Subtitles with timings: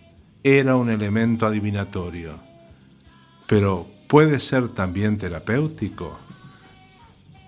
[0.56, 2.40] era un elemento adivinatorio,
[3.48, 6.18] pero puede ser también terapéutico.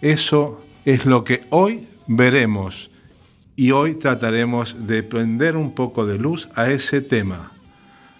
[0.01, 2.91] Eso es lo que hoy veremos
[3.55, 7.53] y hoy trataremos de prender un poco de luz a ese tema.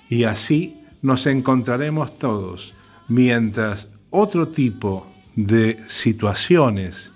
[0.09, 2.73] Y así nos encontraremos todos,
[3.09, 7.11] mientras otro tipo de situaciones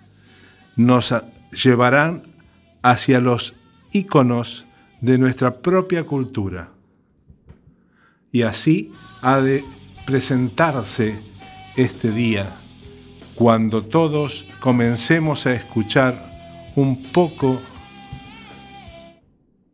[0.76, 1.16] nos
[1.52, 2.24] llevarán
[2.82, 3.56] hacia los
[3.94, 4.66] íconos
[5.00, 6.73] de nuestra propia cultura.
[8.34, 9.64] Y así ha de
[10.06, 11.18] presentarse
[11.78, 12.52] este día,
[13.36, 17.62] cuando todos comencemos a escuchar un poco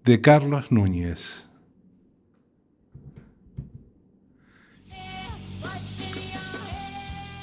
[0.03, 1.47] de Carlos Núñez.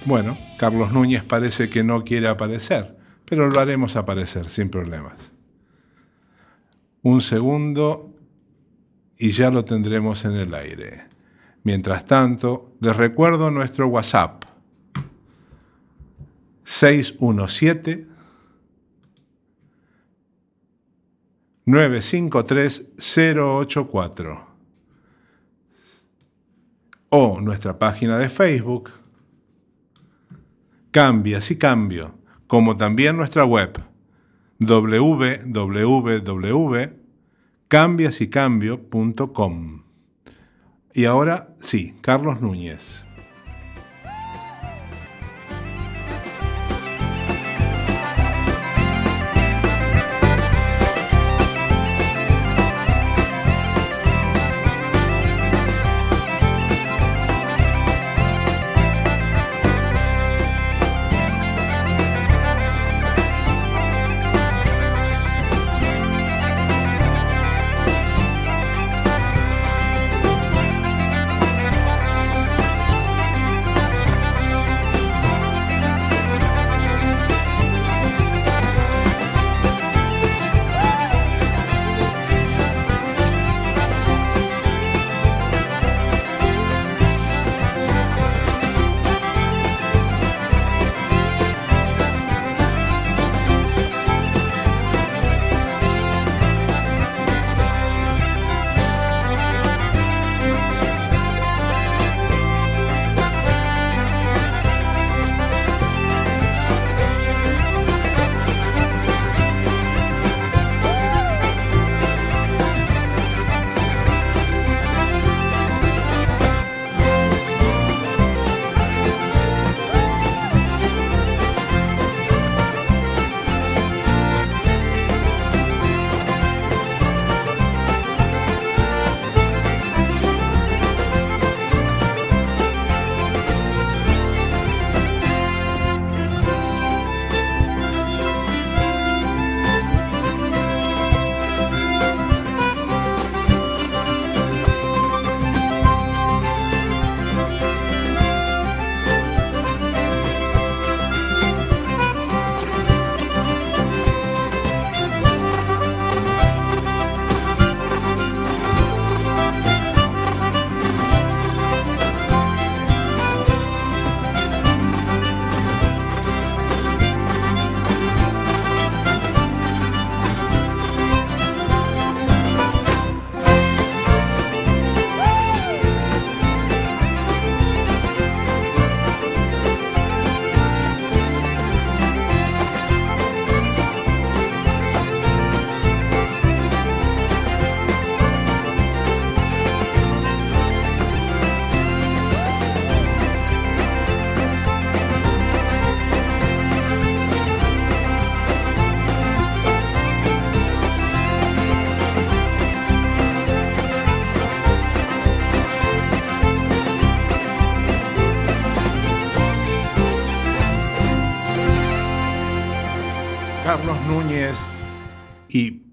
[0.04, 5.32] Bueno, Carlos Núñez parece que no quiere aparecer, pero lo haremos aparecer sin problemas
[7.06, 8.15] un segundo
[9.18, 11.04] y ya lo tendremos en el aire.
[11.62, 14.44] Mientras tanto, les recuerdo nuestro WhatsApp.
[16.64, 18.06] 617
[21.64, 24.46] 953 084
[27.08, 28.90] o nuestra página de Facebook.
[30.90, 33.80] Cambia si cambio, como también nuestra web
[37.70, 39.82] www.cambiasycambio.com.
[40.94, 42.40] Y ahora sí, Carlos.
[42.40, 43.05] Núñez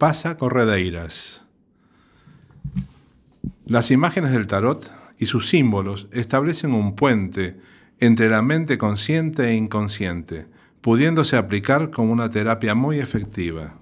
[0.04, 1.44] Pasa Corredeiras.
[3.66, 7.58] Las imágenes del tarot y sus símbolos establecen un puente
[8.02, 10.48] entre la mente consciente e inconsciente,
[10.82, 13.76] pudiéndose aplicar como una terapia muy efectiva.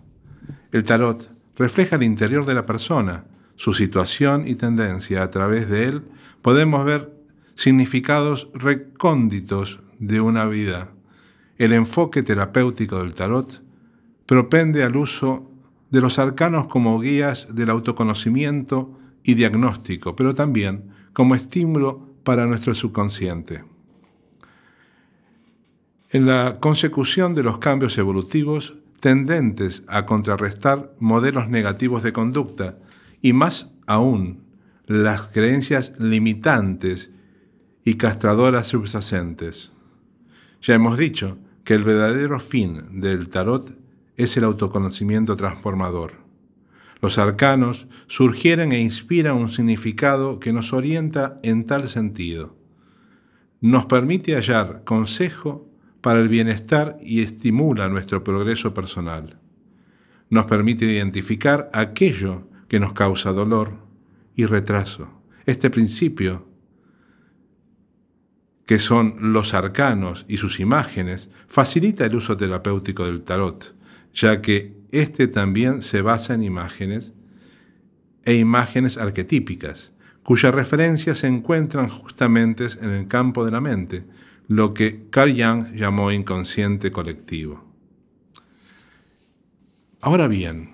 [0.71, 3.25] El tarot refleja el interior de la persona,
[3.55, 5.23] su situación y tendencia.
[5.23, 6.03] A través de él
[6.43, 7.11] podemos ver
[7.55, 10.91] significados recónditos de una vida.
[11.57, 13.63] El enfoque terapéutico del tarot
[14.27, 15.50] propende al uso
[15.91, 22.73] de los arcanos como guías del autoconocimiento y diagnóstico, pero también como estímulo para nuestro
[22.73, 23.63] subconsciente.
[26.09, 32.77] En la consecución de los cambios evolutivos tendentes a contrarrestar modelos negativos de conducta
[33.21, 34.43] y más aún
[34.85, 37.11] las creencias limitantes
[37.83, 39.71] y castradoras subyacentes.
[40.61, 43.80] Ya hemos dicho que el verdadero fin del tarot
[44.23, 46.13] es el autoconocimiento transformador.
[47.01, 52.55] Los arcanos surgieren e inspiran un significado que nos orienta en tal sentido.
[53.59, 55.67] Nos permite hallar consejo
[56.01, 59.39] para el bienestar y estimula nuestro progreso personal.
[60.29, 63.77] Nos permite identificar aquello que nos causa dolor
[64.35, 65.09] y retraso.
[65.45, 66.47] Este principio,
[68.65, 73.75] que son los arcanos y sus imágenes, facilita el uso terapéutico del tarot,
[74.13, 77.13] ya que éste también se basa en imágenes
[78.23, 79.91] e imágenes arquetípicas,
[80.23, 84.03] cuyas referencias se encuentran justamente en el campo de la mente,
[84.47, 87.65] lo que Carl Jung llamó inconsciente colectivo.
[90.01, 90.71] Ahora bien,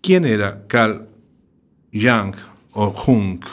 [0.00, 1.08] ¿quién era Carl
[1.92, 2.34] Jung
[2.72, 3.44] o Jung?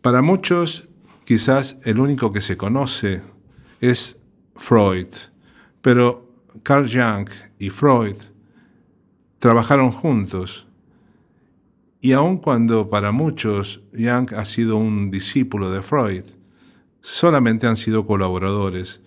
[0.00, 0.88] Para muchos,
[1.24, 3.22] quizás el único que se conoce
[3.80, 4.18] es
[4.56, 5.06] Freud,
[5.82, 6.32] pero
[6.62, 8.16] Carl Jung y Freud
[9.38, 10.66] trabajaron juntos
[12.00, 16.24] y aun cuando para muchos Jung ha sido un discípulo de Freud,
[17.00, 19.02] solamente han sido colaboradores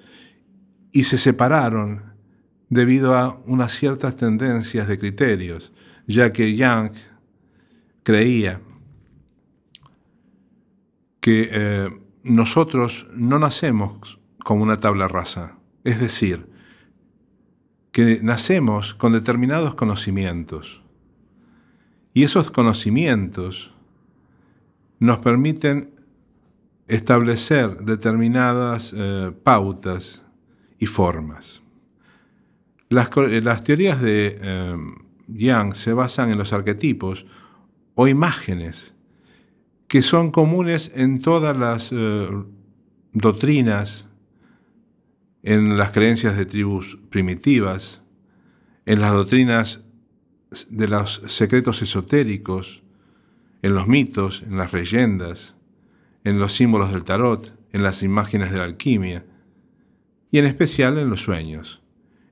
[0.91, 2.13] y se separaron
[2.69, 5.73] debido a unas ciertas tendencias de criterios,
[6.07, 6.91] ya que Jung
[8.03, 8.61] creía
[11.19, 11.89] que eh,
[12.23, 16.54] nosotros no nacemos como una tabla rasa, es decir,
[17.95, 20.81] que nacemos con determinados conocimientos
[22.13, 23.71] y esos conocimientos
[24.99, 25.91] nos permiten
[26.89, 30.25] establecer determinadas eh, pautas
[30.77, 31.61] y formas.
[32.89, 33.11] Las,
[33.63, 34.75] teorías de eh,
[35.29, 37.25] Yang se basan en los arquetipos
[37.93, 38.93] o imágenes
[39.87, 42.27] que son comunes en todas las eh,
[43.13, 44.09] doctrinas,
[45.45, 48.01] en las creencias de tribus primitivas,
[48.87, 49.81] en las doctrinas
[50.71, 52.81] de los secretos esotéricos,
[53.61, 55.55] en los mitos, en las leyendas,
[56.23, 59.23] en los símbolos del tarot, en las imágenes de la alquimia,
[60.31, 61.83] y en especial en los sueños,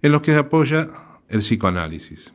[0.01, 0.89] en los que se apoya
[1.29, 2.33] el psicoanálisis.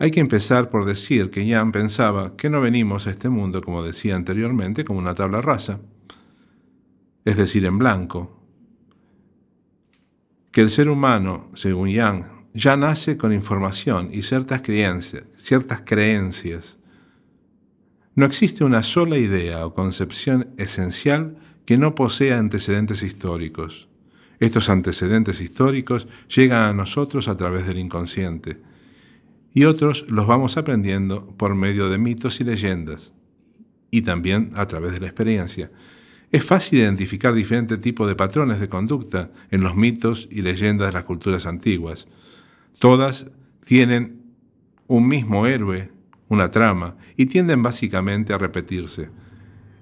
[0.00, 3.84] Hay que empezar por decir que Jan pensaba que no venimos a este mundo, como
[3.84, 5.78] decía anteriormente, como una tabla rasa,
[7.24, 8.39] es decir, en blanco,
[10.50, 16.78] que el ser humano, según Jan, ya nace con información y ciertas creencias, ciertas creencias.
[18.14, 23.88] No existe una sola idea o concepción esencial que no posea antecedentes históricos.
[24.40, 28.60] Estos antecedentes históricos llegan a nosotros a través del inconsciente
[29.52, 33.12] y otros los vamos aprendiendo por medio de mitos y leyendas
[33.90, 35.70] y también a través de la experiencia.
[36.32, 40.92] Es fácil identificar diferentes tipos de patrones de conducta en los mitos y leyendas de
[40.92, 42.06] las culturas antiguas.
[42.78, 43.32] Todas
[43.64, 44.22] tienen
[44.86, 45.90] un mismo héroe,
[46.28, 49.10] una trama, y tienden básicamente a repetirse.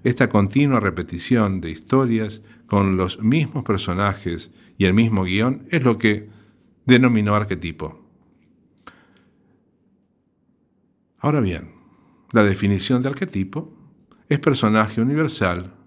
[0.05, 5.99] Esta continua repetición de historias con los mismos personajes y el mismo guion es lo
[5.99, 6.31] que
[6.87, 8.07] denominó arquetipo.
[11.19, 11.73] Ahora bien,
[12.33, 13.75] la definición de arquetipo
[14.29, 15.78] es personaje universal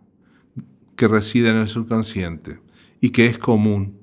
[1.02, 2.60] que reside en el subconsciente
[3.00, 4.00] y que es común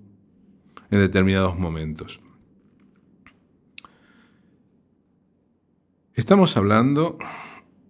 [0.90, 2.18] en determinados momentos.
[6.14, 7.16] Estamos hablando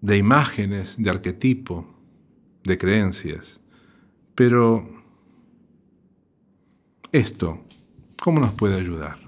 [0.02, 1.86] de imágenes, de arquetipo,
[2.64, 3.62] de creencias,
[4.34, 4.86] pero
[7.10, 7.64] esto,
[8.20, 9.18] ¿cómo nos puede ayudar?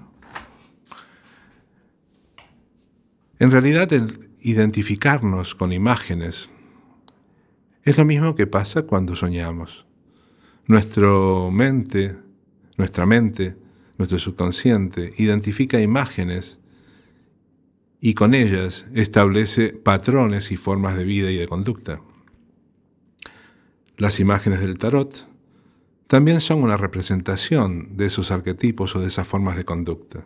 [3.39, 6.51] En realidad, el identificarnos con imágenes
[7.83, 9.85] es lo mismo que pasa cuando soñamos.
[10.67, 11.09] Nuestra
[11.51, 12.17] mente,
[12.77, 13.55] nuestra mente
[14.01, 16.59] nuestro subconsciente, identifica imágenes
[17.99, 22.01] y con ellas establece patrones y formas de vida y de conducta.
[23.97, 25.27] Las imágenes del tarot
[26.07, 30.25] también son una representación de esos arquetipos o de esas formas de conducta.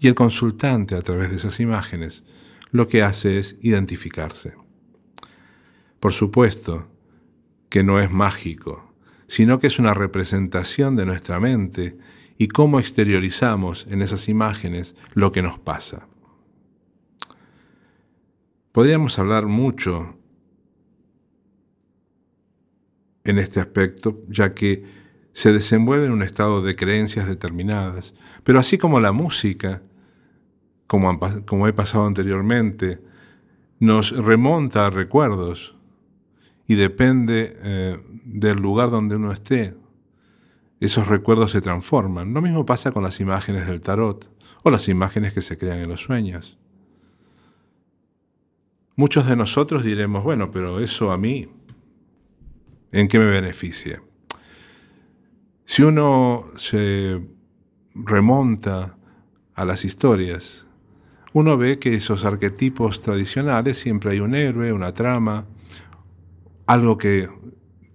[0.00, 2.24] Y el consultante a través de esas imágenes
[2.72, 4.54] lo que hace es identificarse.
[6.00, 6.88] Por supuesto
[7.68, 8.94] que no es mágico,
[9.26, 11.98] sino que es una representación de nuestra mente
[12.38, 16.08] y cómo exteriorizamos en esas imágenes lo que nos pasa.
[18.72, 20.14] Podríamos hablar mucho
[23.24, 24.84] en este aspecto, ya que
[25.32, 28.14] se desenvuelve en un estado de creencias determinadas,
[28.44, 29.82] pero así como la música,
[30.86, 33.00] como, he pasado anteriormente,
[33.78, 35.77] nos remonta a recuerdos
[36.68, 39.74] y depende eh, del lugar donde uno esté,
[40.78, 42.32] esos recuerdos se transforman.
[42.32, 44.30] Lo mismo pasa con las imágenes del tarot
[44.62, 46.56] o las imágenes que se crean en los sueños.
[48.94, 51.48] Muchos de nosotros diremos, bueno, pero eso a mí
[52.90, 54.02] ¿En qué me beneficia?
[55.66, 57.20] Si uno se
[57.94, 58.96] remonta
[59.54, 60.66] a las historias,
[61.34, 65.46] uno ve que esos arquetipos tradicionales siempre hay un héroe, una trama,
[66.68, 67.30] algo que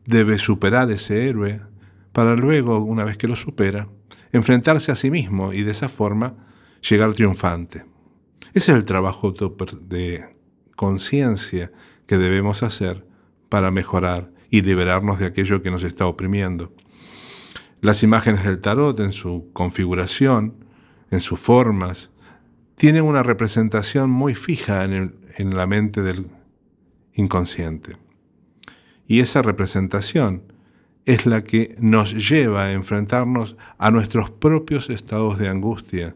[0.05, 1.61] debe superar ese héroe,
[2.11, 3.87] para luego, una vez que lo supera,
[4.31, 6.47] enfrentarse a sí mismo y de esa forma
[6.81, 7.85] llegar triunfante.
[8.55, 10.25] Ese es el trabajo de
[10.75, 11.71] conciencia
[12.07, 13.05] que debemos hacer
[13.47, 16.73] para mejorar y liberarnos de aquello que nos está oprimiendo.
[17.79, 20.65] Las imágenes del tarot en su configuración,
[21.11, 22.11] en sus formas,
[22.73, 26.31] tienen una representación muy fija en, en la mente del
[27.13, 28.02] inconsciente.
[29.07, 30.43] Y esa representación
[31.05, 36.15] es la que nos lleva a enfrentarnos a nuestros propios estados de angustia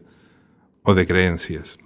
[0.82, 1.78] o de creencias.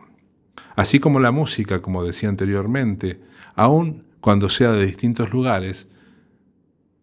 [0.76, 3.20] Así como la música, como decía anteriormente,
[3.54, 5.88] aun cuando sea de distintos lugares,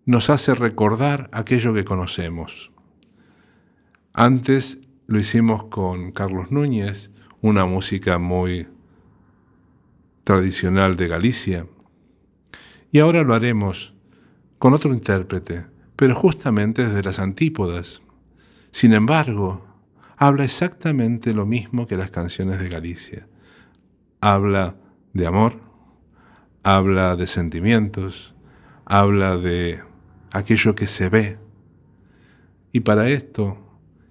[0.06, 2.72] nos hace recordar aquello que conocemos.
[4.14, 8.68] Antes lo hicimos con Carlos Núñez, una música muy
[10.24, 11.68] tradicional de Galicia,
[12.92, 13.94] y ahora lo haremos
[14.58, 15.66] con otro intérprete,
[15.96, 18.02] pero justamente desde las antípodas.
[18.72, 19.66] Sin embargo,
[20.18, 23.28] habla exactamente lo mismo que las canciones de Galicia.
[24.22, 24.76] Habla
[25.14, 25.60] de amor,
[26.64, 28.36] habla de sentimientos,
[28.86, 29.82] habla de
[30.32, 31.38] aquello que se ve.
[32.72, 33.58] Y para esto,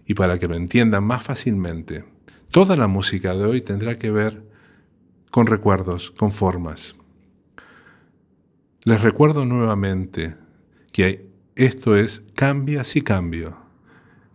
[0.07, 2.05] y para que lo entiendan más fácilmente,
[2.51, 4.45] toda la música de hoy tendrá que ver
[5.31, 6.98] con recuerdos, con formas.
[8.89, 10.35] Les recuerdo nuevamente
[10.93, 13.59] que esto es Cambia si cambio,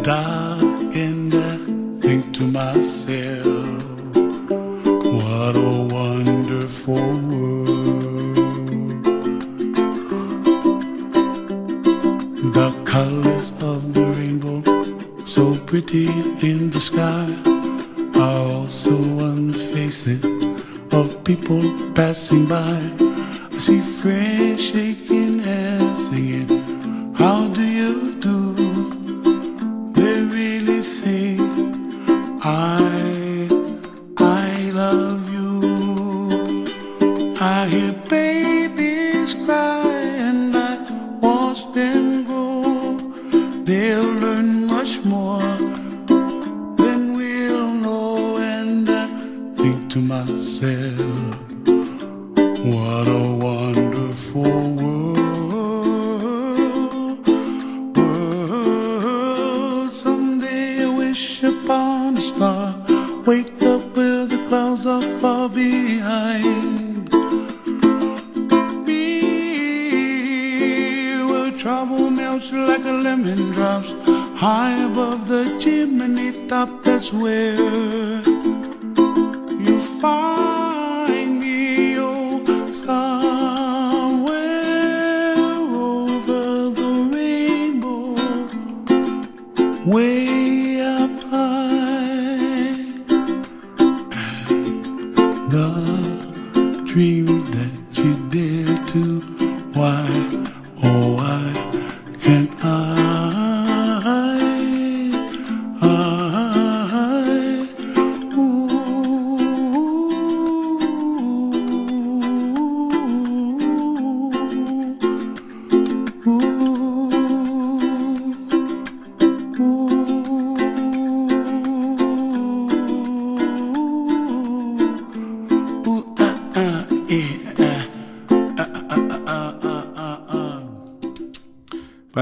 [0.10, 1.58] Dark and I
[2.02, 3.46] think to myself
[5.16, 9.06] what a wonderful world.
[12.58, 14.64] The colors of the rainbow,
[15.26, 16.08] so pretty
[16.50, 17.28] in the sky,
[18.20, 18.96] are also
[19.28, 20.24] on the faces
[20.92, 21.62] of people
[21.94, 23.09] passing by.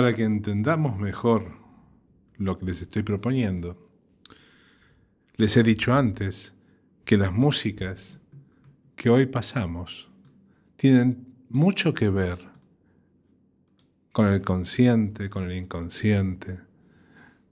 [0.07, 1.51] Para que entendamos mejor
[2.37, 3.89] lo que les estoy proponiendo,
[5.35, 6.55] les he dicho antes
[7.03, 8.21] que las músicas
[8.95, 10.09] que hoy pasamos
[10.77, 12.37] tienen mucho que ver
[14.13, 16.61] con el consciente, con el inconsciente,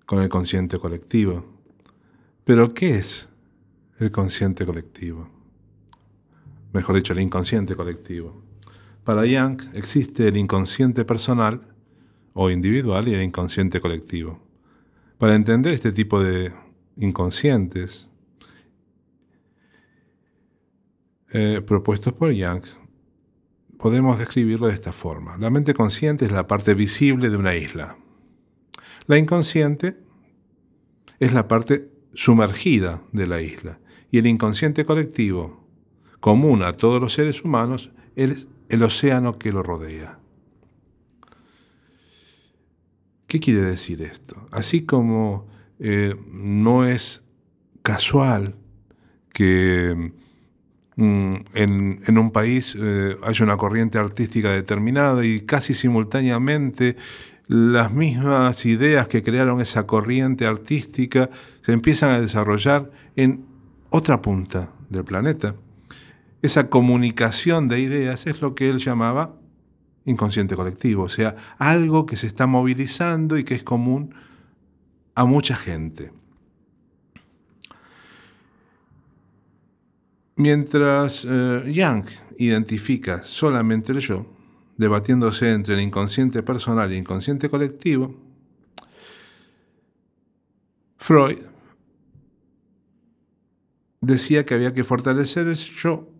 [0.05, 1.59] con el consciente colectivo.
[2.45, 3.27] Pero ¿qué es
[3.99, 5.29] el consciente colectivo?
[6.71, 8.41] Mejor dicho, el inconsciente colectivo.
[9.03, 11.74] Para Young existe el inconsciente personal
[12.35, 14.39] o individual y el inconsciente colectivo.
[15.17, 16.53] Para entender este tipo de
[16.97, 18.09] inconscientes
[21.31, 22.63] eh, propuestos por Young,
[23.79, 25.37] podemos describirlo de esta forma.
[25.37, 27.97] La mente consciente es la parte visible de una isla.
[29.07, 29.97] La inconsciente
[31.19, 33.79] es la parte sumergida de la isla.
[34.11, 35.65] Y el inconsciente colectivo,
[36.19, 40.19] común a todos los seres humanos, es el océano que lo rodea.
[43.35, 44.47] ¿Qué quiere decir esto?
[44.49, 45.45] Así como
[45.77, 47.25] eh, no es
[47.83, 48.55] casual
[49.33, 50.13] que
[50.95, 56.95] mm, en, un país eh, haya una corriente artística determinada y casi simultáneamente
[57.47, 61.29] las mismas ideas que crearon esa corriente artística
[61.61, 63.43] se empiezan a desarrollar en
[63.89, 65.55] otra punta del planeta.
[66.41, 69.35] Esa comunicación de ideas es lo que él llamaba
[70.05, 74.13] inconsciente colectivo, o sea, algo que se está movilizando y que es común
[75.15, 76.11] a mucha gente.
[80.37, 82.05] Mientras eh, Young
[82.37, 84.25] identifica solamente el yo,
[84.77, 88.13] debatiéndose entre el inconsciente personal e inconsciente colectivo,
[90.97, 91.37] Freud
[94.01, 96.14] decía que había que fortalecer el yo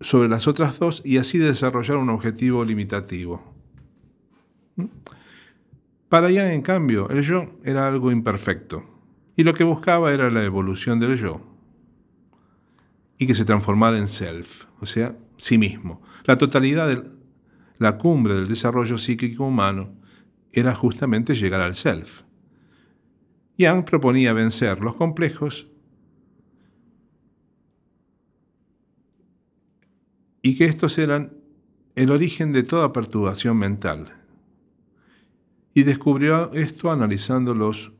[0.00, 3.54] sobre las otras dos y así desarrollar un objetivo limitativo.
[6.08, 8.84] Para Jan, en cambio, el yo era algo imperfecto
[9.36, 11.40] y lo que buscaba era la evolución del yo
[13.18, 16.00] y que se transformara en self, o sea, sí mismo.
[16.24, 17.02] La totalidad de
[17.78, 19.94] la cumbre del desarrollo psíquico humano
[20.52, 22.22] era justamente llegar al self.
[23.56, 25.68] Yang proponía vencer los complejos
[30.42, 31.32] y que estos eran
[31.94, 34.14] el origen de toda perturbación mental.
[35.74, 37.92] Y descubrió esto analizando los,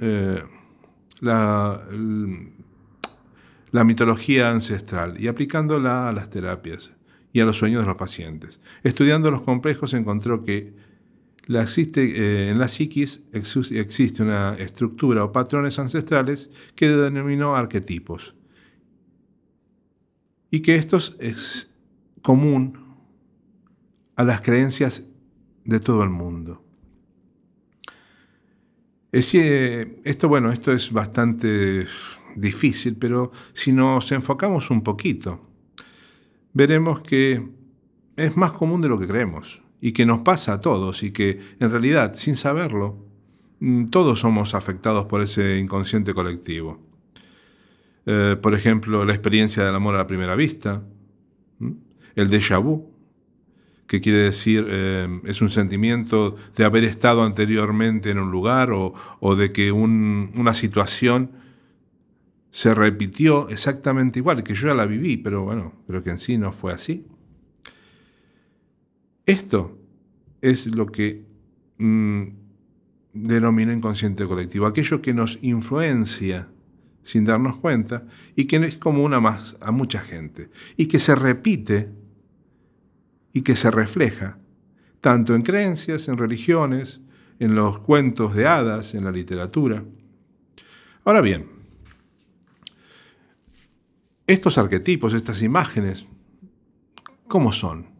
[0.00, 0.42] eh,
[1.20, 1.82] la,
[3.84, 6.92] mitología ancestral y aplicándola a las terapias
[7.32, 8.60] y a los sueños de los pacientes.
[8.84, 10.72] Estudiando los complejos encontró que
[11.48, 18.34] existe, eh, en la psiquis existe una estructura o patrones ancestrales que denominó arquetipos
[20.54, 21.68] y que estos es
[22.22, 22.78] común
[24.14, 25.02] a las creencias
[25.64, 26.62] de todo el mundo.
[29.10, 31.88] esto, bueno, esto es bastante
[32.36, 35.44] difícil, pero si nos enfocamos un poquito,
[36.52, 37.48] veremos que
[38.14, 41.40] es más común de lo que creemos y que nos pasa a todos y que
[41.58, 43.04] en realidad, sin saberlo,
[43.58, 46.93] mm, todos somos afectados por ese inconsciente colectivo.
[48.06, 50.82] Eh, por ejemplo, la experiencia del amor a la primera vista,
[52.14, 52.94] el déjà vu,
[53.86, 59.36] que quiere decir eh, es un sentimiento de haber estado anteriormente en un lugar o,
[59.36, 61.30] de que una situación
[62.50, 66.38] se repitió exactamente igual, que yo ya la viví, pero bueno, pero que en sí
[66.38, 67.06] no fue así.
[69.26, 69.78] Esto
[70.40, 71.24] es lo que
[71.78, 72.24] mm,
[73.12, 76.48] denomino inconsciente colectivo, aquello que nos influencia
[77.04, 81.14] sin darnos cuenta y que es común a, más, a mucha gente y que se
[81.14, 81.92] repite
[83.32, 84.38] y que se refleja
[85.00, 87.00] tanto en creencias, en religiones,
[87.38, 89.84] en los cuentos de hadas, en la literatura.
[91.04, 91.50] Ahora bien,
[94.26, 96.06] estos arquetipos, estas imágenes,
[97.28, 97.90] ¿cómo son?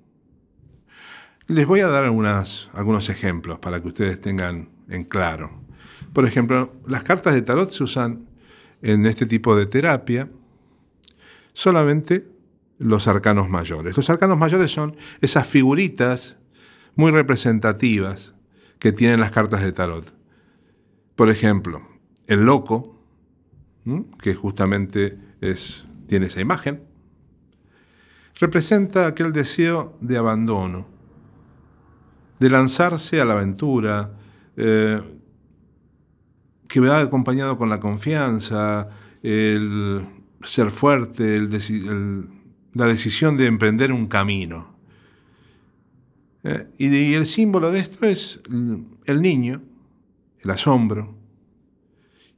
[1.46, 5.60] Les voy a dar algunos ejemplos para que ustedes tengan en claro.
[6.14, 8.33] Por ejemplo, las cartas de tarot se usan
[8.84, 10.28] en este tipo de terapia
[11.54, 12.28] solamente
[12.78, 13.96] los arcanos mayores.
[13.96, 16.36] Los arcanos mayores son esas figuritas
[16.94, 18.34] muy representativas
[18.78, 20.14] que tienen las cartas de tarot.
[21.16, 21.88] Por ejemplo,
[22.26, 23.02] el loco,
[24.20, 26.82] que justamente es, tiene esa imagen,
[28.38, 30.86] representa aquel deseo de abandono,
[32.38, 34.12] de lanzarse a la aventura,
[34.56, 35.00] eh,
[36.68, 38.88] que va acompañado con la confianza,
[39.22, 40.07] el
[40.42, 41.40] ser fuerte,
[42.74, 44.74] la decisión de emprender un camino.
[46.44, 48.42] Eh, y, el símbolo de esto es
[49.07, 49.62] el niño,
[50.40, 51.16] el asombro,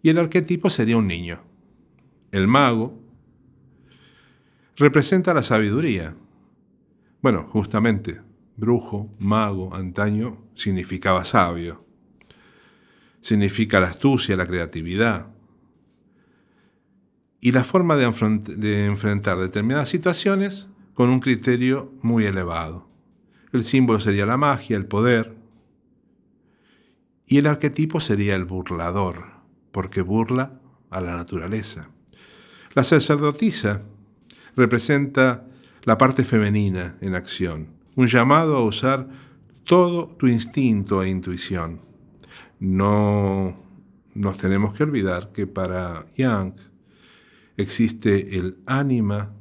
[0.02, 1.42] y el arquetipo sería un niño.
[2.30, 3.02] El mago
[4.76, 6.14] representa la sabiduría.
[7.20, 8.20] Bueno, justamente,
[8.56, 11.85] brujo, mago, antaño, significaba sabio.
[13.26, 15.26] Significa la astucia, la creatividad,
[17.40, 18.04] y la forma de,
[18.86, 22.88] enfrentar determinadas situaciones con un criterio muy elevado.
[23.52, 25.34] El símbolo sería la magia, el poder,
[27.26, 29.24] y el arquetipo sería el burlador,
[29.72, 30.60] porque burla
[30.90, 31.88] a la naturaleza.
[32.74, 33.82] La sacerdotisa
[34.54, 35.48] representa
[35.82, 39.08] la parte femenina en acción, un llamado a usar
[39.64, 41.85] todo tu instinto e intuición.
[42.58, 43.56] No
[44.14, 46.54] nos tenemos que olvidar que para Young
[47.56, 49.34] existe el ánima,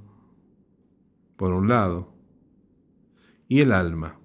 [1.37, 2.13] por un lado,
[3.47, 4.19] y el alma,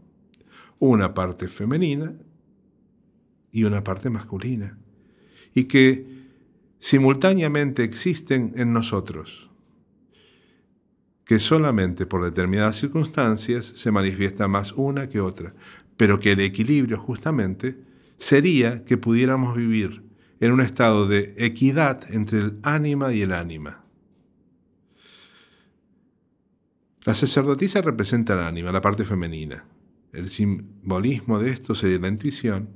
[0.79, 2.15] una parte femenina
[3.53, 4.79] y una parte masculina,
[5.55, 6.07] y que
[6.79, 9.51] simultáneamente existen en nosotros,
[11.25, 15.55] que solamente por determinadas circunstancias se manifiesta más una que otra,
[15.97, 17.90] pero que el equilibrio justamente
[18.21, 20.03] sería que pudiéramos vivir
[20.41, 23.83] en un estado de equidad entre el ánima y el ánima.
[27.05, 29.65] La sacerdotisa representa el ánima, la parte femenina.
[30.13, 32.69] El simbolismo de esto sería la intuición.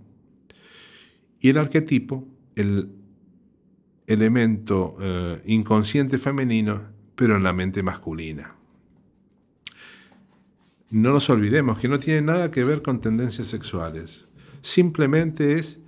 [1.41, 2.27] Y el arquetipo,
[2.57, 2.91] el
[4.07, 8.55] elemento eh, inconsciente femenino, pero en la mente masculina.
[10.91, 14.27] No nos olvidemos que no tiene nada que ver con tendencias sexuales.
[14.65, 15.83] Simplemente es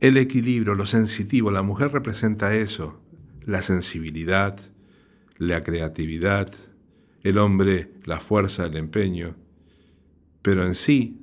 [0.00, 1.50] el equilibrio, lo sensitivo.
[1.50, 2.98] La mujer representa eso,
[3.44, 4.58] la sensibilidad,
[5.36, 6.50] la creatividad,
[7.22, 9.36] el hombre la fuerza, el empeño.
[10.40, 11.20] Pero en sí,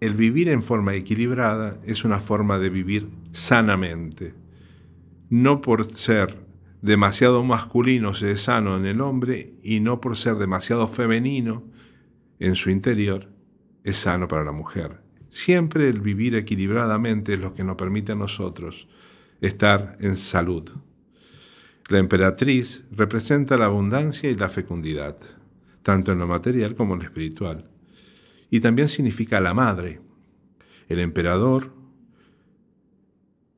[0.00, 4.34] el vivir en forma equilibrada es una forma de vivir sanamente.
[5.30, 6.36] No por ser
[6.82, 11.64] demasiado masculino se es sano en el hombre y no por ser demasiado femenino
[12.40, 13.30] en su interior
[13.84, 15.03] es sano para la mujer.
[15.34, 18.86] Siempre el vivir equilibradamente es lo que nos permite a nosotros
[19.40, 20.70] estar en salud.
[21.88, 25.16] La emperatriz representa la abundancia y la fecundidad,
[25.82, 27.68] tanto en lo material como en lo espiritual.
[28.48, 30.00] Y también significa la madre.
[30.88, 31.74] El emperador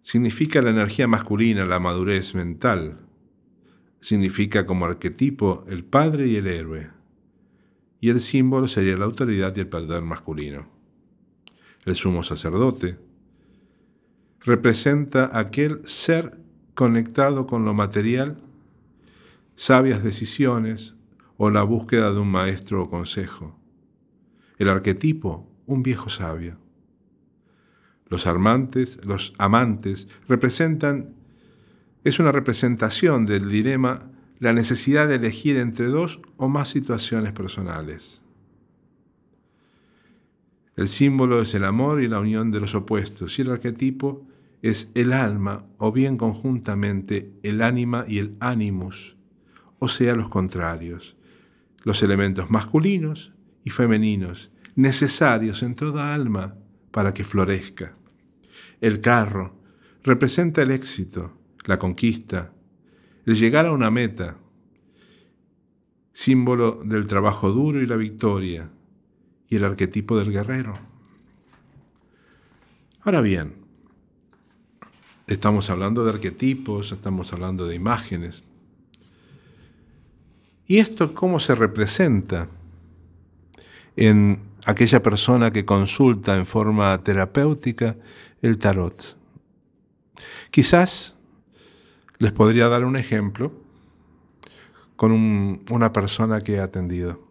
[0.00, 3.00] significa la energía masculina, la madurez mental.
[4.00, 6.90] Significa como arquetipo el padre y el héroe.
[8.00, 10.75] Y el símbolo sería la autoridad y el poder masculino
[11.86, 12.98] el sumo sacerdote,
[14.40, 16.38] representa aquel ser
[16.74, 18.36] conectado con lo material,
[19.54, 20.94] sabias decisiones
[21.38, 23.58] o la búsqueda de un maestro o consejo.
[24.58, 26.58] El arquetipo, un viejo sabio.
[28.08, 31.14] Los amantes, los amantes representan,
[32.04, 38.22] es una representación del dilema, la necesidad de elegir entre dos o más situaciones personales.
[40.76, 44.28] El símbolo es el amor y la unión de los opuestos y el arquetipo
[44.60, 49.16] es el alma o bien conjuntamente el ánima y el animus,
[49.78, 51.16] o sea, los contrarios,
[51.82, 53.32] los elementos masculinos
[53.64, 56.56] y femeninos necesarios en toda alma
[56.90, 57.96] para que florezca.
[58.80, 59.58] El carro
[60.04, 62.52] representa el éxito, la conquista,
[63.24, 64.36] el llegar a una meta,
[66.12, 68.70] símbolo del trabajo duro y la victoria,
[69.48, 70.74] y el arquetipo del guerrero.
[73.02, 73.54] Ahora bien,
[75.26, 78.44] estamos hablando de arquetipos, estamos hablando de imágenes.
[80.66, 82.48] ¿Y esto cómo se representa
[83.94, 87.96] en aquella persona que consulta en forma terapéutica
[88.42, 89.16] el tarot?
[90.50, 91.14] Quizás
[92.18, 93.52] les podría dar un ejemplo
[94.96, 95.12] con
[95.70, 97.25] una persona que he atendido.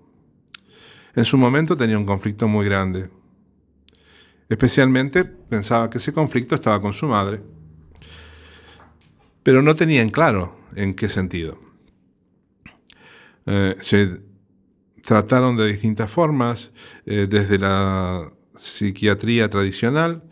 [1.16, 3.10] En su momento tenía un conflicto muy grande.
[4.50, 7.42] Especialmente pensaba que ese conflicto estaba con su madre,
[9.42, 11.58] pero no tenía en claro en qué sentido.
[13.46, 14.22] Eh, se
[15.04, 16.72] trataron de distintas formas,
[17.06, 20.24] eh, desde la psiquiatría tradicional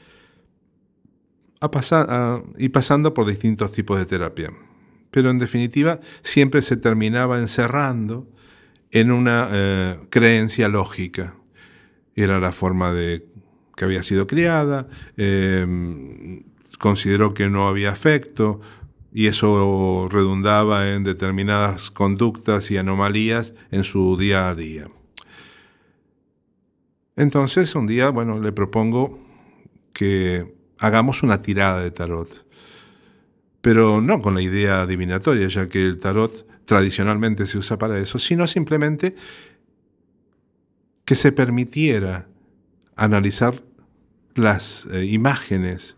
[2.57, 4.51] y pasando por distintos tipos de terapia.
[5.11, 8.27] Pero en definitiva siempre se terminaba encerrando
[8.93, 11.35] en una eh, creencia lógica.
[12.15, 13.25] Era la forma de
[13.75, 16.43] que había sido criada, eh,
[16.79, 18.61] consideró que no había afecto
[19.11, 24.87] y eso redundaba en determinadas conductas y anomalías en su día a día.
[27.15, 29.19] Entonces un día, bueno, le propongo
[29.91, 32.45] que hagamos una tirada de tarot,
[33.61, 38.19] pero no con la idea adivinatoria, ya que el tarot tradicionalmente se usa para eso,
[38.19, 39.15] sino simplemente
[41.05, 42.27] que se permitiera
[42.95, 43.63] analizar
[44.35, 45.95] las eh, imágenes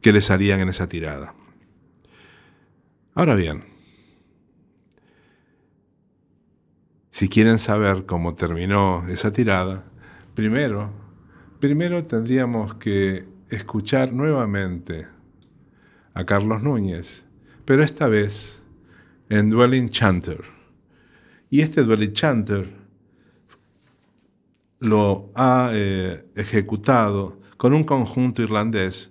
[0.00, 1.34] que le salían en esa tirada.
[3.14, 3.64] Ahora bien,
[7.10, 9.84] si quieren saber cómo terminó esa tirada,
[10.34, 10.92] primero,
[11.60, 15.06] primero tendríamos que escuchar nuevamente
[16.12, 17.24] a Carlos Núñez,
[17.64, 18.63] pero esta vez
[19.34, 20.44] en Dwelling Chanter.
[21.50, 22.72] Y este Dwelling Chanter
[24.78, 29.10] lo ha eh, ejecutado con un conjunto irlandés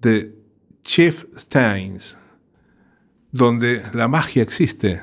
[0.00, 0.34] de
[0.82, 2.16] Chief Steins,
[3.30, 5.02] donde la magia existe.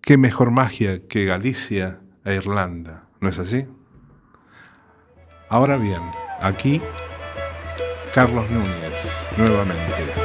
[0.00, 3.08] ¿Qué mejor magia que Galicia e Irlanda?
[3.20, 3.66] ¿No es así?
[5.48, 6.02] Ahora bien,
[6.40, 6.80] aquí
[8.14, 8.94] Carlos Núñez,
[9.36, 10.23] nuevamente.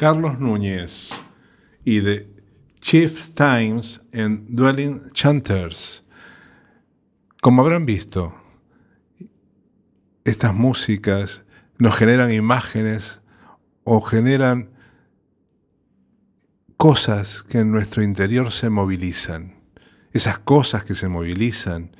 [0.00, 1.10] Carlos Núñez
[1.84, 2.26] y de
[2.80, 6.02] Chief Times en Dwelling Chanters.
[7.42, 8.34] Como habrán visto,
[10.24, 11.44] estas músicas
[11.76, 13.20] nos generan imágenes
[13.84, 14.70] o generan
[16.78, 19.60] cosas que en nuestro interior se movilizan.
[20.14, 21.94] Esas cosas que se movilizan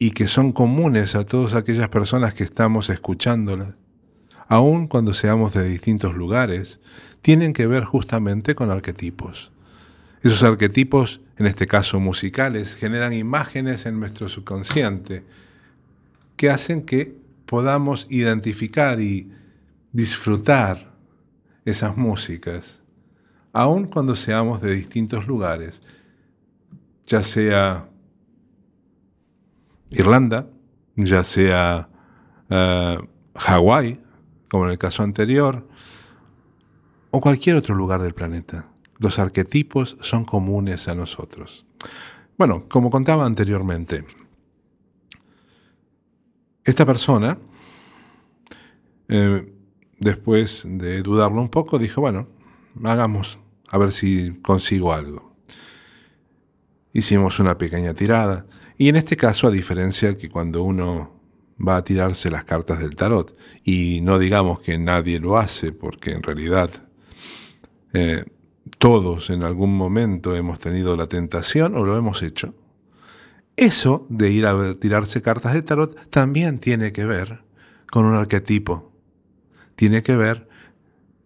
[0.00, 3.76] y que son comunes a todas aquellas personas que estamos escuchándolas,
[4.48, 6.80] aun cuando seamos de distintos lugares,
[7.22, 9.52] tienen que ver justamente con arquetipos.
[10.22, 15.24] Esos arquetipos, en este caso musicales, generan imágenes en nuestro subconsciente
[16.36, 19.30] que hacen que podamos identificar y
[19.92, 20.94] disfrutar
[21.64, 22.82] esas músicas,
[23.52, 25.82] aun cuando seamos de distintos lugares,
[27.06, 27.88] ya sea
[29.90, 30.48] Irlanda,
[30.96, 31.88] ya sea
[32.50, 34.00] uh, Hawái,
[34.48, 35.66] como en el caso anterior,
[37.10, 38.66] o cualquier otro lugar del planeta.
[38.98, 41.66] Los arquetipos son comunes a nosotros.
[42.36, 44.04] Bueno, como contaba anteriormente,
[46.64, 47.38] esta persona,
[49.08, 49.52] eh,
[49.98, 52.28] después de dudarlo un poco, dijo, bueno,
[52.84, 53.38] hagamos,
[53.68, 55.34] a ver si consigo algo.
[56.92, 58.46] Hicimos una pequeña tirada,
[58.76, 61.17] y en este caso, a diferencia que cuando uno
[61.66, 66.12] va a tirarse las cartas del tarot, y no digamos que nadie lo hace, porque
[66.12, 66.70] en realidad
[67.92, 68.24] eh,
[68.78, 72.54] todos en algún momento hemos tenido la tentación o lo hemos hecho.
[73.56, 77.40] Eso de ir a tirarse cartas de tarot también tiene que ver
[77.90, 78.92] con un arquetipo.
[79.74, 80.48] Tiene que ver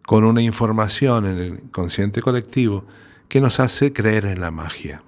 [0.06, 2.86] con una información en el consciente colectivo
[3.28, 5.02] que nos hace creer en la magia.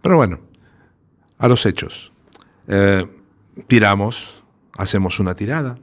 [0.00, 0.40] Pero bueno,
[1.38, 2.12] a los hechos.
[2.66, 3.06] Eh,
[3.66, 4.44] tiramos,
[4.76, 5.78] hacemos una tirada.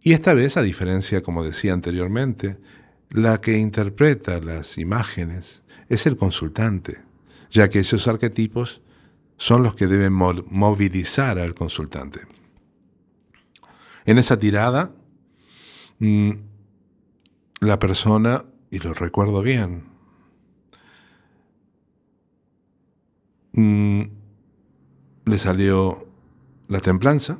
[0.00, 2.58] Y esta vez, a diferencia, como decía anteriormente,
[3.10, 7.02] la que interpreta las imágenes es el consultante,
[7.50, 8.80] ya que esos arquetipos
[9.36, 12.22] son los que deben movilizar al consultante.
[14.04, 14.92] En esa tirada,
[15.98, 16.30] mm,
[17.60, 19.84] la persona, y lo recuerdo bien,
[23.52, 24.02] mm,
[25.26, 26.11] le salió
[26.72, 27.38] la templanza,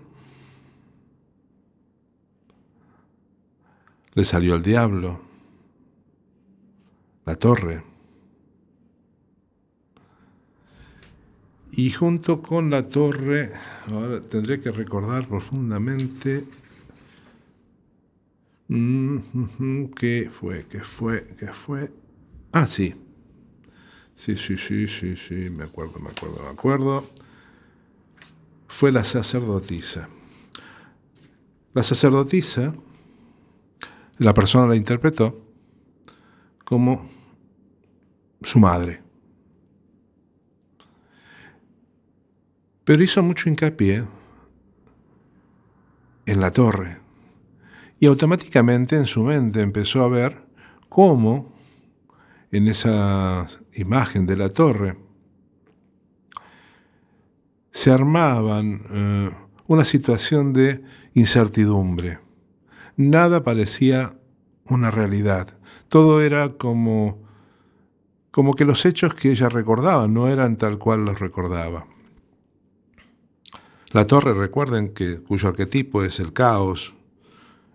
[4.13, 5.21] le salió el diablo,
[7.25, 7.83] la torre.
[11.73, 13.53] Y junto con la torre,
[13.87, 16.45] ahora tendré que recordar profundamente
[18.69, 21.91] mm, qué fue, qué fue, qué fue.
[22.53, 22.95] Ah, sí.
[24.15, 27.03] Sí, sí, sí, sí, sí, me acuerdo, me acuerdo, me acuerdo.
[28.73, 30.09] Fue la sacerdotisa.
[31.75, 32.75] La sacerdotisa,
[34.17, 35.47] la persona la interpretó
[36.65, 37.09] como
[38.41, 39.03] su madre.
[42.85, 44.09] Pero hizo mucho hincapié
[46.25, 46.99] en la torre
[48.01, 50.47] y automáticamente en su mente empezó a ver
[50.89, 51.55] cómo
[52.51, 54.97] en esa imagen de la torre
[57.73, 59.31] se armaban eh,
[59.67, 60.83] una situación de
[61.15, 62.21] incertidumbre.
[62.97, 64.17] Nada parecía
[64.67, 65.59] una realidad.
[65.89, 67.23] Todo era como
[68.33, 71.87] como que los hechos que ella recordaba no eran tal cual los recordaba.
[73.91, 76.95] La torre, recuerden que cuyo arquetipo es el caos,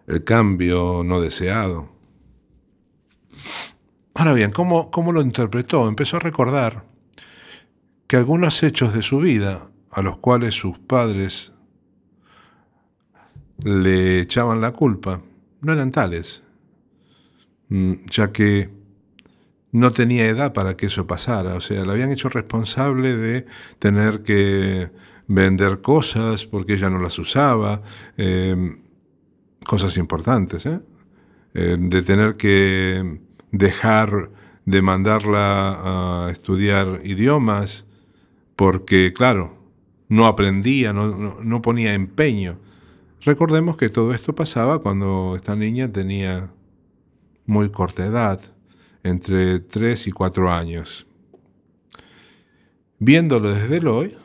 [0.07, 1.89] el cambio no deseado.
[4.15, 5.87] Ahora bien, ¿cómo, ¿cómo lo interpretó?
[5.87, 6.85] Empezó a recordar
[8.07, 11.53] que algunos hechos de su vida, a los cuales sus padres
[13.63, 15.21] le echaban la culpa,
[15.61, 16.43] no eran tales,
[17.69, 18.69] mm, ya que
[19.71, 21.55] no tenía edad para que eso pasara.
[21.55, 23.45] O sea, la habían hecho responsable de
[23.79, 24.91] tener que
[25.27, 27.81] vender cosas porque ella no las usaba,
[28.15, 28.79] em,
[29.65, 30.79] cosas importantes, ¿eh?
[31.53, 33.19] Em, de tener que
[33.51, 34.31] dejar
[34.65, 37.85] de mandarla a estudiar idiomas
[38.55, 39.56] porque, claro,
[40.09, 41.07] no aprendía, no,
[41.41, 42.59] no ponía empeño.
[43.21, 46.51] Recordemos que todo esto pasaba cuando esta niña tenía
[47.45, 48.41] muy corta edad
[49.03, 51.07] entre 3 y 4 años.
[52.99, 54.17] Viéndolo desde el hoy,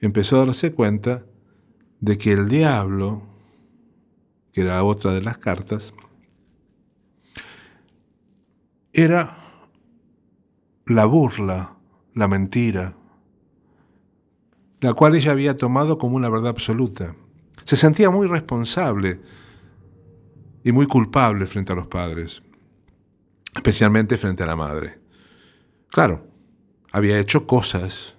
[0.00, 1.24] empezó a darse cuenta
[2.00, 3.22] de que el diablo,
[4.52, 5.92] que era otra de las cartas,
[8.92, 9.36] era
[10.86, 11.76] la burla,
[12.14, 12.97] la mentira,
[14.80, 17.14] la cual ella había tomado como una verdad absoluta.
[17.64, 19.20] Se sentía muy responsable
[20.64, 22.42] y muy culpable frente a los padres,
[23.54, 24.98] especialmente frente a la madre.
[25.90, 26.26] Claro,
[26.92, 28.16] había hecho cosas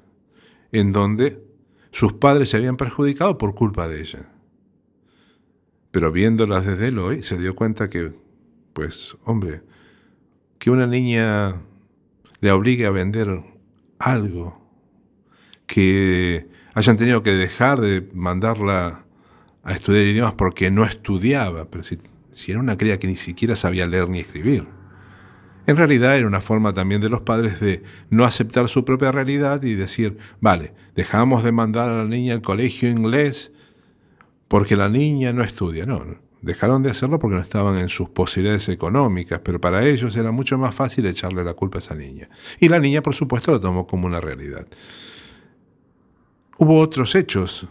[0.72, 1.44] en donde
[1.92, 4.32] sus padres se habían perjudicado por culpa de ella.
[5.92, 8.14] Pero viéndolas desde él hoy, se dio cuenta que,
[8.74, 9.64] pues, hombre,
[10.60, 11.62] que una niña
[12.42, 13.44] le obligue a vender
[13.98, 14.69] algo,
[15.70, 19.06] que hayan tenido que dejar de mandarla
[19.64, 22.00] a estudiar idiomas porque no estudiaba, pero si,
[22.52, 24.68] era una cría que ni siquiera sabía leer ni escribir.
[25.68, 29.62] En realidad era una forma también de los padres de no aceptar su propia realidad
[29.62, 33.52] y decir, vale, dejamos de mandar a la niña al colegio inglés
[34.48, 35.86] porque la niña no estudia.
[35.86, 36.04] No,
[36.42, 40.58] dejaron de hacerlo porque no estaban en sus posibilidades económicas, pero para ellos era mucho
[40.58, 42.28] más fácil echarle la culpa a esa niña.
[42.60, 44.66] Y la niña, por supuesto, lo tomó como una realidad.
[46.62, 47.70] Hubo otros hechos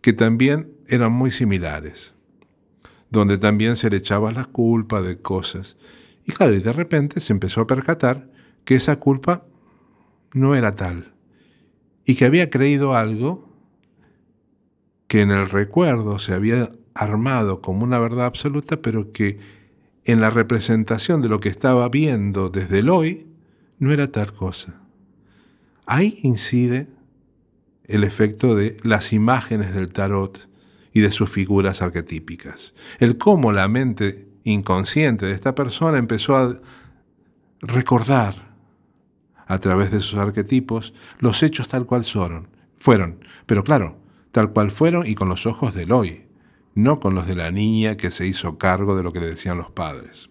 [0.00, 2.14] que también eran muy similares,
[3.10, 5.76] donde también se le echaba la culpa de cosas
[6.24, 8.30] y claro, y de repente se empezó a percatar
[8.64, 9.44] que esa culpa
[10.32, 11.14] no era tal
[12.04, 13.48] y que había creído algo
[15.08, 19.40] que en el recuerdo se había armado como una verdad absoluta, pero que
[20.04, 23.26] en la representación de lo que estaba viendo desde el hoy
[23.80, 24.80] no era tal cosa.
[25.86, 26.86] Ahí incide
[27.88, 30.48] el efecto de las imágenes del tarot
[30.92, 32.74] y de sus figuras arquetípicas.
[32.98, 36.60] El cómo la mente inconsciente de esta persona empezó a
[37.60, 38.56] recordar
[39.46, 43.98] a través de sus arquetipos los hechos tal cual fueron, fueron, pero claro,
[44.30, 46.26] tal cual fueron y con los ojos del hoy,
[46.74, 49.56] no con los de la niña que se hizo cargo de lo que le decían
[49.56, 50.30] los padres.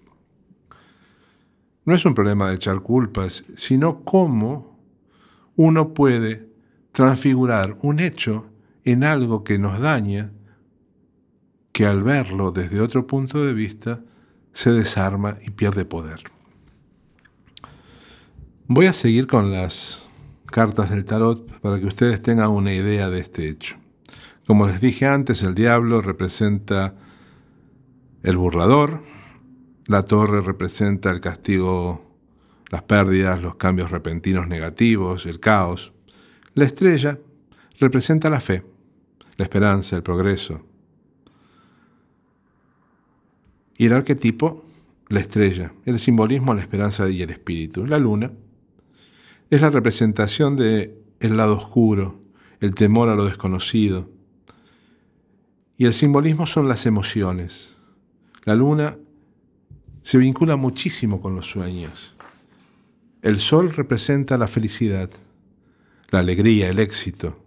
[1.85, 4.77] No es un problema de echar culpas, sino cómo
[5.55, 6.46] uno puede
[6.97, 8.47] transfigurar un hecho
[8.83, 10.31] en algo que nos daña
[11.71, 14.01] que al verlo desde otro punto de vista
[14.51, 16.23] se desarma y pierde poder.
[18.65, 20.01] Voy a seguir con las
[20.47, 23.75] cartas del tarot para que ustedes tengan una idea de este hecho.
[24.47, 26.95] Como les dije antes, el diablo representa
[28.23, 29.03] el burlador,
[29.85, 32.17] la torre representa el castigo,
[32.71, 35.93] las pérdidas, los cambios repentinos negativos, el caos.
[36.57, 37.19] La estrella
[37.79, 38.63] representa la fe,
[39.35, 40.65] la esperanza, el progreso,
[43.77, 44.65] Y el arquetipo,
[45.07, 47.85] la estrella, el simbolismo, la esperanza y el espíritu.
[47.85, 48.31] La luna
[49.51, 52.19] es la representación de lado oscuro,
[52.59, 54.09] el temor a lo desconocido.
[55.77, 57.75] Y el simbolismo son las emociones.
[58.45, 58.97] La luna
[60.01, 62.15] se vincula muchísimo con los sueños.
[63.21, 65.11] El sol representa la felicidad,
[66.09, 67.43] la alegría, el éxito.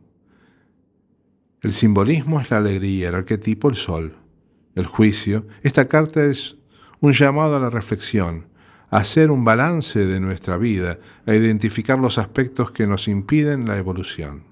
[1.63, 4.17] El simbolismo es la alegría, el arquetipo el sol
[4.75, 6.57] el juicio, esta carta es
[7.01, 8.47] un llamado a la reflexión,
[8.91, 13.79] a hacer un balance de nuestra vida, a identificar los aspectos que nos impiden la
[13.79, 14.45] evolución.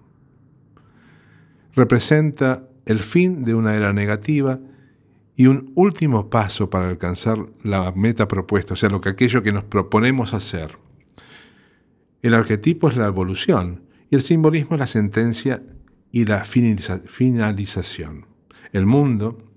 [1.75, 4.59] Representa el fin de una era negativa
[5.37, 9.53] y un último paso para alcanzar la meta propuesta, o sea, lo que aquello que
[9.53, 10.79] nos proponemos hacer.
[12.23, 15.63] El arquetipo es la evolución y el simbolismo es la sentencia
[16.13, 18.27] y la finalización.
[18.73, 19.49] El mundo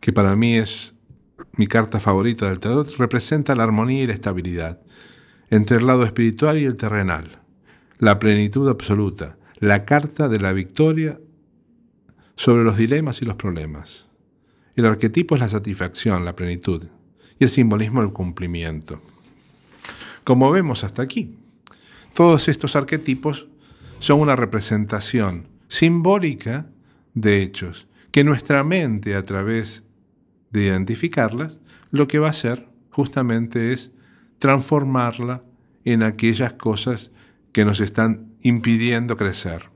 [0.00, 0.94] que para mí es
[1.56, 4.80] mi carta favorita del tarot, representa la armonía y la estabilidad
[5.50, 7.40] entre el lado espiritual y el terrenal,
[7.98, 11.20] la plenitud absoluta, la carta de la victoria
[12.36, 14.06] sobre los dilemas y los problemas.
[14.74, 16.84] El arquetipo es la satisfacción, la plenitud,
[17.38, 19.00] y el simbolismo el cumplimiento.
[20.24, 21.38] Como vemos hasta aquí,
[22.16, 23.46] todos estos arquetipos
[23.98, 26.66] son una representación simbólica
[27.12, 29.84] de hechos que nuestra mente a través
[30.50, 31.60] de identificarlas,
[31.90, 33.92] lo que va a hacer justamente es
[34.38, 35.44] transformarla
[35.84, 37.12] en aquellas cosas
[37.52, 39.68] que nos están impidiendo crecer.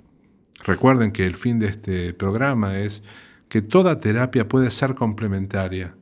[0.65, 3.03] Recuerden que el fin de este programa es
[3.51, 5.95] que toda terapia puede ser complementaria.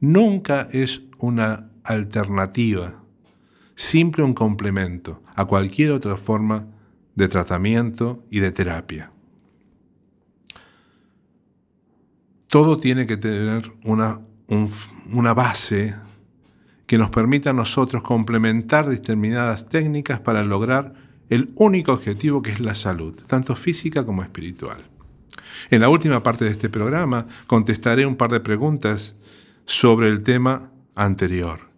[0.00, 3.01] Nunca es una alternativa,
[3.82, 6.66] simple un complemento a cualquier otra forma
[7.14, 9.12] de tratamiento y de terapia.
[12.52, 14.20] todo tiene que tener una,
[15.10, 15.94] una base
[16.84, 20.92] que nos permita a nosotros complementar determinadas técnicas para lograr
[21.30, 24.84] el único objetivo que es la salud, tanto física como espiritual.
[25.70, 29.16] En la última parte de este programa contestaré un par de preguntas
[29.64, 31.70] sobre el tema anterior,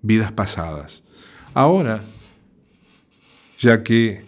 [0.00, 1.01] vidas pasadas.
[1.54, 2.02] Ahora,
[3.58, 4.24] ya que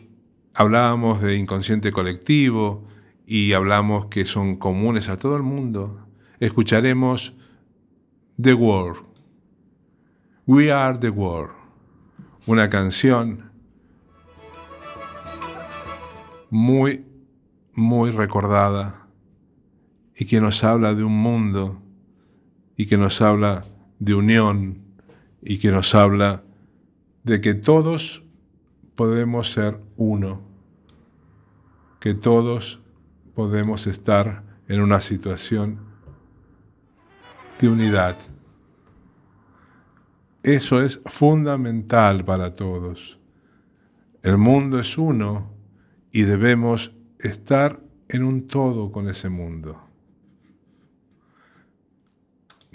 [0.54, 2.84] hablábamos de inconsciente colectivo,
[3.26, 6.06] y hablamos que son comunes a todo el mundo,
[6.40, 7.34] escucharemos
[8.40, 9.02] The World.
[10.46, 11.54] We Are the World.
[12.46, 13.50] Una canción
[16.50, 17.06] muy,
[17.72, 19.08] muy recordada
[20.14, 21.80] y que nos habla de un mundo
[22.76, 23.64] y que nos habla
[23.98, 24.82] de unión
[25.40, 26.43] y que nos habla
[27.24, 28.22] de que todos
[28.94, 30.42] podemos ser uno,
[31.98, 32.80] que todos
[33.34, 35.80] podemos estar en una situación
[37.58, 38.16] de unidad.
[40.42, 43.18] Eso es fundamental para todos.
[44.22, 45.50] El mundo es uno
[46.12, 49.80] y debemos estar en un todo con ese mundo.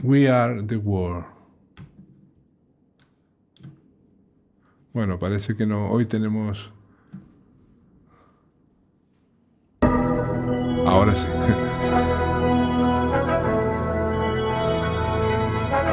[0.01, 1.38] We are the world.
[4.93, 5.89] Bueno, parece que no.
[5.91, 6.71] Hoy tenemos.
[9.81, 11.27] Ahora sí.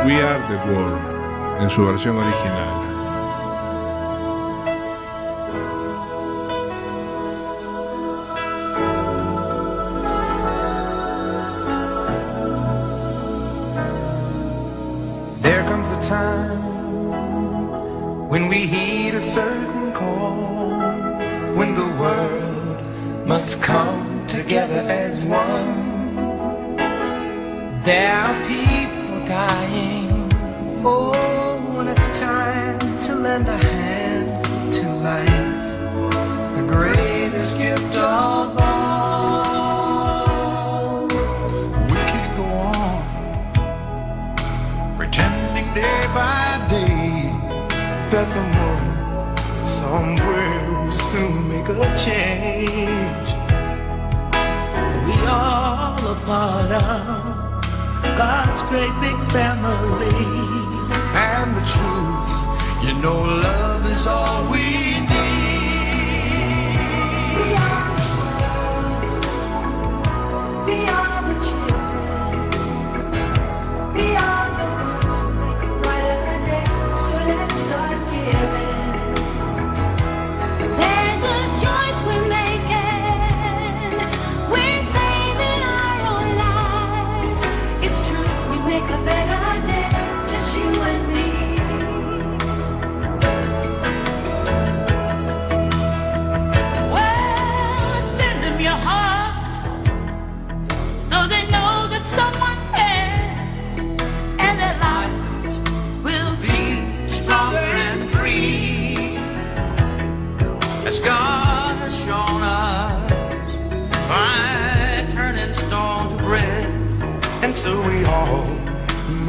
[0.07, 2.86] We are the world en su versión original.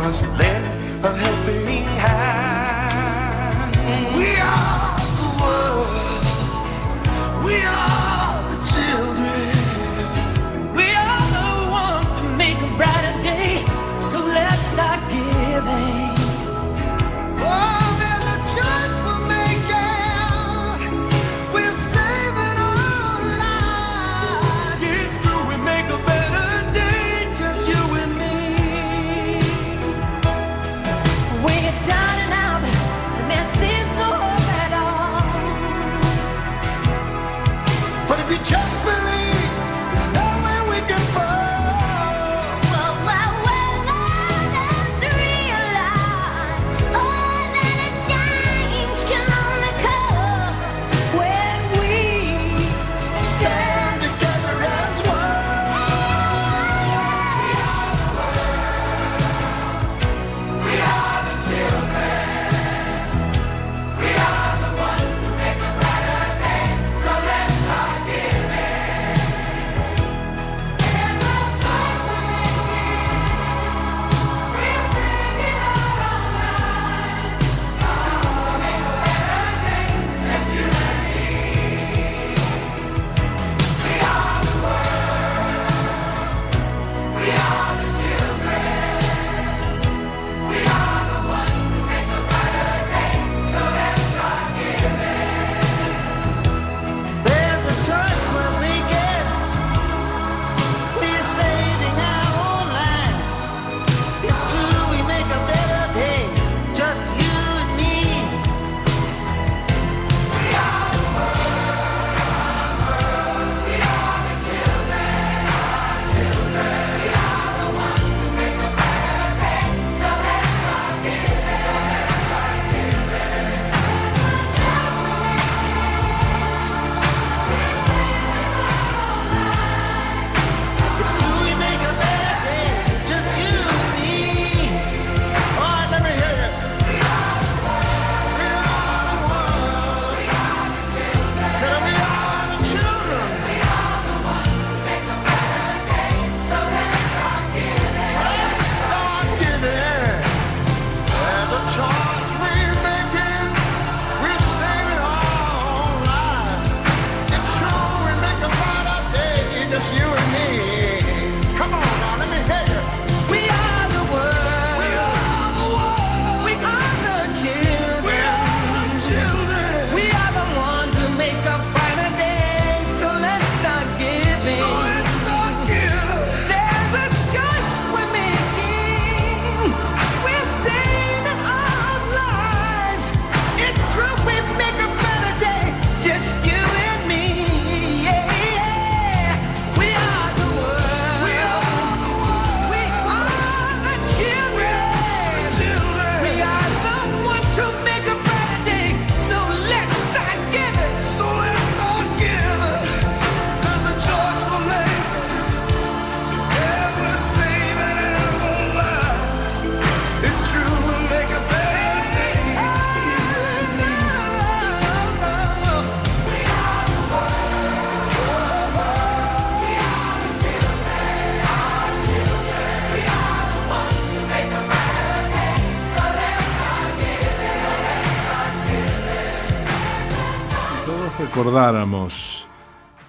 [0.08, 2.47] Must lend a helping hand.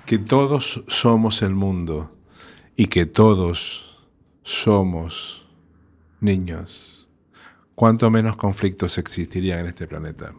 [0.07, 2.17] Que todos somos el mundo
[2.77, 4.09] y que todos
[4.43, 5.47] somos
[6.21, 7.11] niños,
[7.75, 10.33] cuánto menos conflictos existirían en este planeta.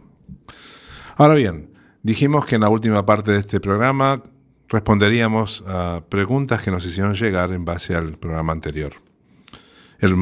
[1.17, 4.23] Ahora bien, dijimos que en la última parte de este programa
[4.69, 8.93] responderíamos a preguntas que nos hicieron llegar en base al programa anterior.
[9.99, 10.15] El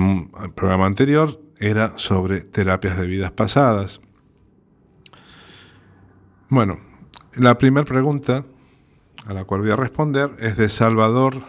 [0.56, 4.02] programa anterior era sobre terapias de vidas pasadas.
[6.50, 6.87] Bueno,
[7.40, 8.46] la primera pregunta
[9.26, 11.44] a la cual voy a responder es de Salvador,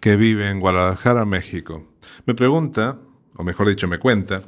[0.00, 1.84] que vive en Guadalajara, México.
[2.24, 2.98] Me pregunta,
[3.34, 4.42] o mejor dicho, me cuenta,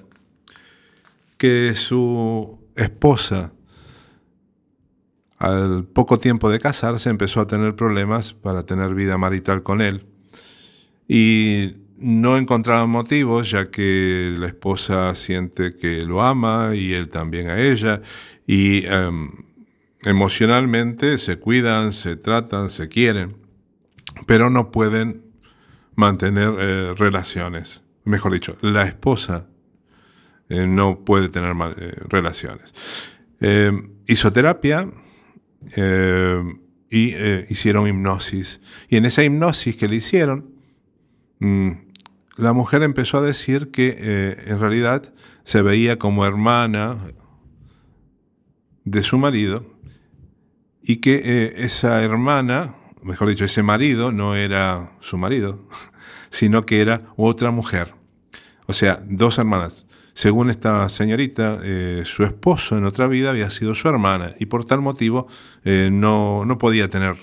[1.36, 3.52] que su esposa,
[5.38, 10.06] al poco tiempo de casarse, empezó a tener problemas para tener vida marital con él.
[11.08, 17.48] Y no encontraban motivos, ya que la esposa siente que lo ama y él también
[17.48, 18.02] a ella.
[18.46, 19.47] Y em,
[20.08, 23.36] emocionalmente se cuidan, se tratan, se quieren,
[24.26, 25.22] pero no pueden
[25.94, 27.84] mantener eh, relaciones.
[28.04, 29.48] Mejor dicho, la esposa
[30.48, 32.74] eh, no puede tener eh, relaciones.
[33.40, 33.70] Eh,
[34.06, 34.88] hizo terapia
[35.76, 36.42] eh,
[36.90, 37.14] y
[37.50, 38.62] hicieron hipnosis.
[38.88, 40.54] Y en esa hipnosis que le hicieron,
[41.40, 41.72] mm,
[42.38, 46.96] la mujer empezó a decir que en realidad se veía como hermana
[48.84, 49.77] de su marido
[50.82, 55.66] y que eh, esa hermana, mejor dicho, ese marido no era su marido,
[56.30, 57.94] sino que era otra mujer.
[58.66, 59.86] O sea, dos hermanas.
[60.14, 64.64] Según esta señorita, eh, su esposo en otra vida había sido su hermana y por
[64.64, 65.28] tal motivo
[65.64, 67.16] eh, no, no podía tener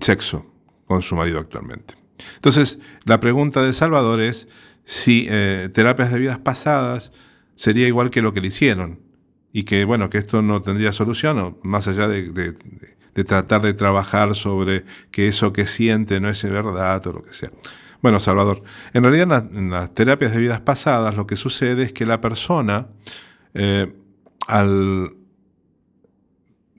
[0.00, 0.44] sexo
[0.84, 1.94] con su marido actualmente.
[2.34, 4.48] Entonces, la pregunta de Salvador es
[4.84, 5.26] si
[5.72, 7.12] terapias de vidas pasadas
[7.54, 9.07] sería igual que lo que le hicieron
[9.52, 12.54] y que, bueno, que esto no tendría solución, más allá de, de-
[13.24, 17.50] tratar de trabajar sobre que eso que siente no es verdad o lo que sea.
[18.00, 21.82] Bueno, Salvador, en realidad en, la- en las terapias de vidas pasadas lo que sucede
[21.84, 22.86] es que la persona,
[23.54, 23.92] eh,
[24.46, 25.14] al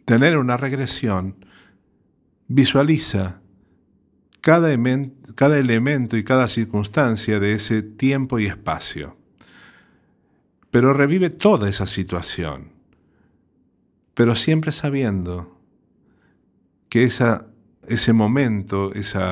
[0.06, 1.46] tener una regresión,
[2.48, 3.42] visualiza
[4.42, 4.70] cada,
[5.36, 9.18] cada elemento y cada circunstancia de ese tiempo y espacio.
[10.72, 12.72] Pero revive toda esa situación,
[14.14, 15.60] pero siempre sabiendo
[16.90, 19.26] que ese momento, ese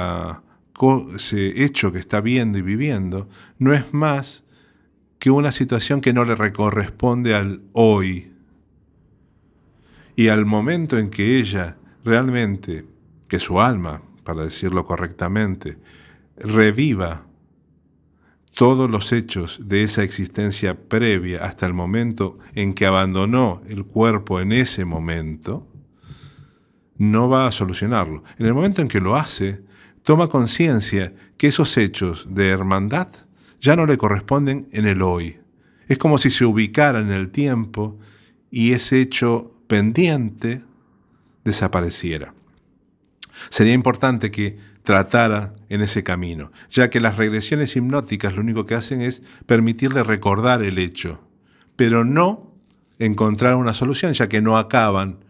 [1.63, 3.29] hecho que está viendo y viviendo,
[3.59, 4.43] no es más
[5.19, 8.31] que una situación que no le corresponde al hoy.
[10.15, 12.85] Y al momento en que ella realmente,
[13.27, 15.77] que su alma, para decirlo correctamente,
[16.38, 17.26] reviva
[18.57, 24.41] todos los hechos de esa existencia previa hasta el momento en que abandonó el cuerpo
[24.41, 25.67] en ese momento,
[26.97, 28.23] no va a solucionarlo.
[28.39, 29.61] En el momento en que lo hace,
[30.01, 33.09] toma conciencia que esos hechos de hermandad
[33.61, 35.37] ya no le corresponden en el hoy.
[35.87, 37.99] Es como si se ubicara en el tiempo
[38.49, 40.63] y ese hecho pendiente
[41.45, 42.33] desapareciera.
[43.49, 44.57] Sería importante que
[44.88, 50.01] tratara en ese camino, ya que las regresiones hipnóticas lo único que hacen es permitirle
[50.01, 51.19] recordar el hecho,
[51.75, 52.53] pero no
[52.97, 55.25] encontrar una solución, ya que no acaban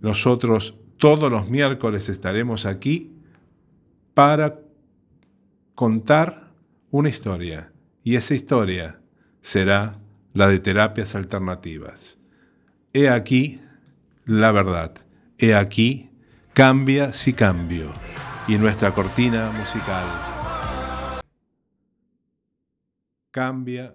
[0.00, 3.12] Nosotros todos los miércoles estaremos aquí
[4.14, 4.60] para
[5.74, 6.54] contar
[6.90, 7.70] una historia
[8.02, 8.98] y esa historia
[9.42, 9.98] será
[10.32, 12.18] la de terapias alternativas.
[12.92, 13.60] He aquí
[14.24, 14.92] la verdad.
[15.38, 16.10] He aquí
[16.54, 17.92] cambia si cambio.
[18.48, 20.04] Y nuestra cortina musical
[23.32, 23.90] cambia